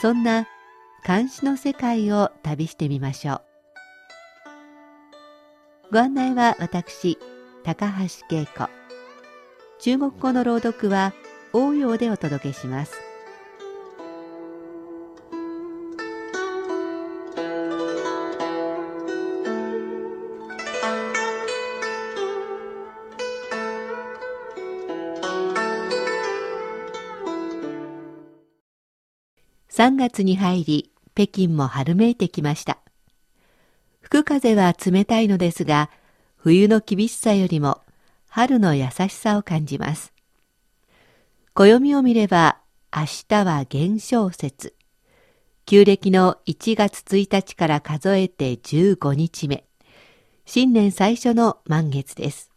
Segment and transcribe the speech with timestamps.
[0.00, 0.46] そんな
[1.06, 3.42] 監視の世界を旅してみましょう。
[5.92, 7.18] ご案内は私
[7.62, 7.92] 高
[8.28, 8.68] 橋恵子。
[9.78, 11.12] 中国語の朗読は
[11.52, 13.13] 応用でお届けします。
[29.76, 32.78] 3月に入り、北京も春めいてきました。
[34.02, 35.90] 吹く風は冷たいのですが、
[36.36, 37.80] 冬の厳しさよりも
[38.28, 40.12] 春の優しさを感じます。
[41.54, 42.58] 暦を見れば、
[42.94, 44.76] 明日は元宵節。
[45.66, 49.64] 旧暦の1月1日から数えて15日目。
[50.46, 52.52] 新年最初の満月です。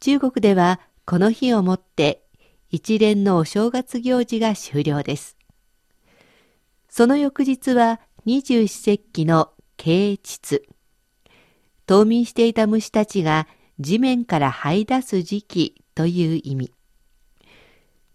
[0.00, 2.22] 中国ではこの日をもって
[2.70, 5.36] 一連のお正月行事が終了です。
[6.90, 10.62] その翌日は二十四節気の啓蟄。
[11.86, 13.46] 冬眠していた虫たちが
[13.78, 16.72] 地面から這い出す時期という意味。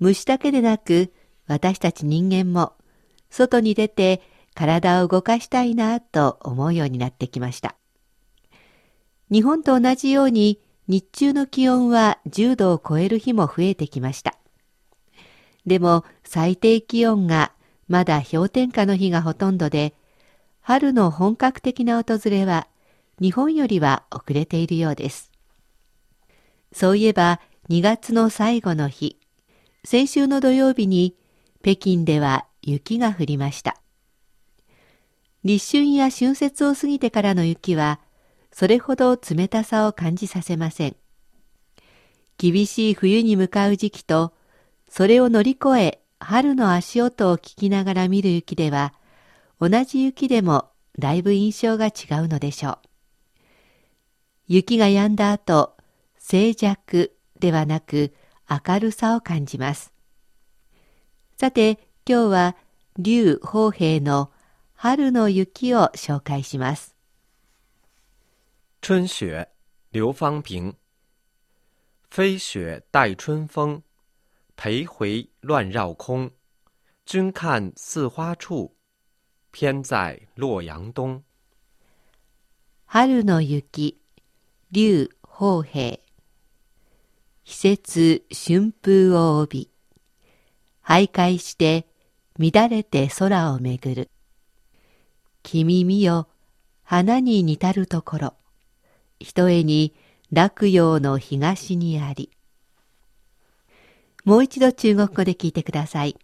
[0.00, 1.12] 虫だけでなく
[1.46, 2.74] 私たち人間も
[3.30, 4.22] 外に出て
[4.54, 7.76] 体を動かしたいなと思うようになってきました。
[9.30, 14.36] 日本と同じように日中の気温は10度を超える日も増えてきました。
[15.64, 17.53] でも最低気温が
[17.88, 19.94] まだ氷点下の日がほとんどで、
[20.60, 22.66] 春の本格的な訪れは
[23.20, 25.30] 日本よりは遅れているようです。
[26.72, 29.18] そういえば2月の最後の日、
[29.84, 31.14] 先週の土曜日に
[31.62, 33.76] 北京では雪が降りました。
[35.44, 38.00] 立春や春節を過ぎてからの雪は、
[38.50, 40.96] それほど冷たさを感じさせません。
[42.38, 44.32] 厳しい冬に向かう時期と、
[44.88, 48.94] それを乗り越え春の足音を聞きながら見る雪では、
[49.60, 51.90] 同じ雪でもだいぶ印象が違
[52.24, 52.78] うのでしょう。
[54.46, 55.76] 雪が止んだ後、
[56.16, 58.14] 静寂ではなく
[58.48, 59.92] 明るさを感じます。
[61.38, 62.56] さて、今日は
[62.96, 64.30] 劉宝平の
[64.72, 66.96] 春の雪を紹介します。
[68.80, 69.46] 春雪、
[69.92, 70.74] 劉方平。
[72.08, 73.82] 飞雪带春风。
[74.56, 76.30] 裴回乱绕空，
[77.04, 78.76] 君看似花处，
[79.52, 81.22] 偏在洛阳东。
[82.86, 84.00] 春の雪、
[84.70, 85.98] 劉宝平。
[87.44, 89.70] 季節春風を帯び、
[90.82, 91.86] 徘徊して
[92.38, 94.10] 乱れて空をめぐる。
[95.42, 96.28] 君見よ、
[96.84, 98.34] 花に似たるところ、
[99.18, 99.94] ひとえに
[100.32, 102.30] 落葉の東にあり。
[104.24, 106.16] もう一度中国語で聞いてください。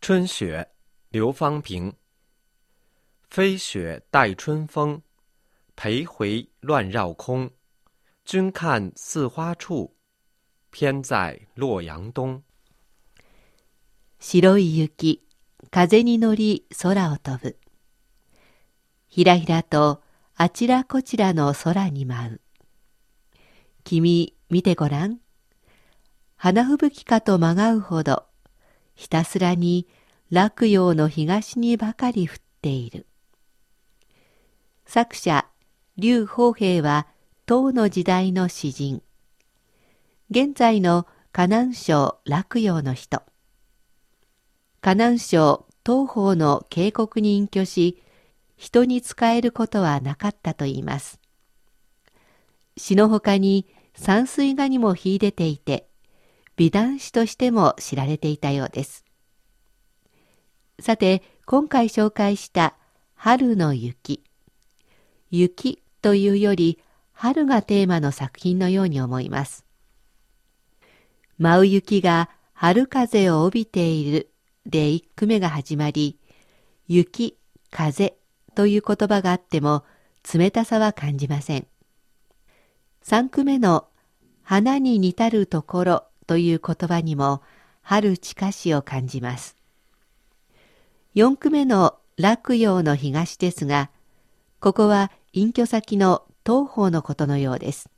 [0.00, 0.68] 春雪，
[1.10, 1.94] 刘方平。
[3.28, 5.02] 飞雪带春风，
[5.74, 7.50] 裴回乱绕空。
[8.24, 9.96] 君看似花处，
[10.70, 12.44] 偏在洛阳东。
[14.20, 15.26] 白い雪、
[15.72, 17.58] 風に乗り空を飛ぶ。
[19.08, 20.00] ひらひらと
[20.36, 22.40] あちらこちらの空に舞う。
[23.82, 25.18] 君、見てごらん。
[26.44, 28.24] 花吹雪かとまがうほど、
[28.96, 29.86] ひたすらに
[30.28, 33.06] 落葉の東にばかり降っている。
[34.84, 35.46] 作者、
[35.96, 37.06] 劉宝平は
[37.46, 39.02] 唐の時代の詩人。
[40.30, 43.22] 現在の河南省落葉の人。
[44.80, 48.02] 河南省東方の渓谷に隠居し、
[48.56, 51.20] 人に仕えることはなかったといいます。
[52.76, 55.86] 詩の他に山水画にも秀でていて、
[56.62, 59.04] 美男子としても知られていたようです。
[60.78, 62.76] さて、今回紹介した
[63.16, 64.22] 春の雪。
[65.32, 66.78] 雪というより
[67.14, 69.66] 春がテーマの作品のように思います。
[71.36, 74.30] 舞う雪が春風を帯びている
[74.64, 76.20] で一句目が始まり、
[76.86, 77.36] 雪、
[77.72, 78.14] 風
[78.54, 79.84] という言葉があっても
[80.32, 81.66] 冷たさは感じません。
[83.02, 83.88] 三句目の
[84.44, 87.42] 花に似たるところという言葉にも
[87.82, 89.56] 春近しを感じます。
[91.14, 93.90] 4句目の落葉の東ですが、
[94.60, 97.90] ここは隠居先の東方のことのようです。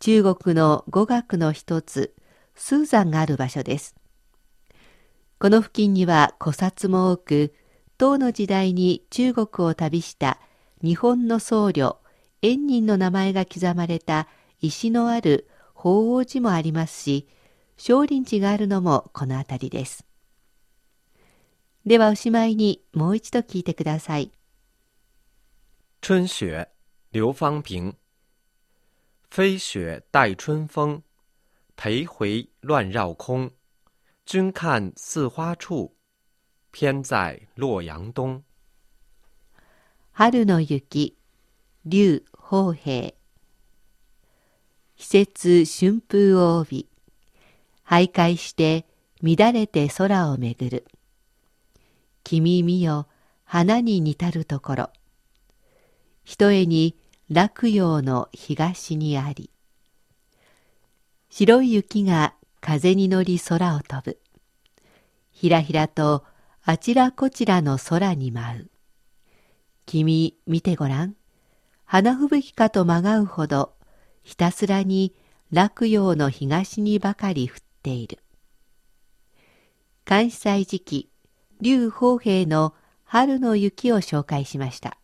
[0.00, 2.14] 中国の語学の一つ、
[2.54, 3.96] スーザンがある場所です。
[5.38, 7.54] この付近には古刹も多く、
[7.96, 10.38] 唐の時代に中国を旅した
[10.82, 11.96] 日本の僧侶、
[12.42, 14.28] 円人の名前が刻まれた
[14.60, 15.48] 石のある
[15.80, 17.28] 法王寺もありますし、
[17.76, 20.04] 少林寺があるのもこの辺りです。
[21.86, 24.32] ではおしまいにもう一度聞いてください。
[26.02, 26.66] 春雪，
[27.12, 27.94] 刘方平。
[29.30, 31.02] 飞雪待春风，
[31.76, 33.52] 徘回乱绕空。
[34.26, 35.94] 君看似花处，
[36.72, 38.42] 偏在洛阳东。
[40.12, 41.16] 春の雪、
[41.84, 43.14] 劉方平。
[44.98, 46.88] 季節春風を帯び、
[47.86, 48.84] 徘徊して
[49.22, 50.86] 乱れて空をめぐる。
[52.24, 53.06] 君見よ、
[53.44, 54.90] 花に似たるところ。
[56.24, 56.96] ひとえに
[57.30, 59.50] 落葉の東にあり。
[61.30, 64.18] 白い雪が風に乗り空を飛ぶ。
[65.30, 66.24] ひらひらと
[66.64, 68.70] あちらこちらの空に舞う。
[69.86, 71.14] 君見てごらん。
[71.84, 73.77] 花吹雪かとまがうほど、
[74.28, 75.14] ひたすらに
[75.52, 78.18] 落葉の東にばかり降っている。
[80.04, 81.10] 関西時期、
[81.62, 84.97] 劉宝平の春の雪を紹介しました。